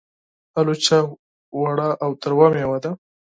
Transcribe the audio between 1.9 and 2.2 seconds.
او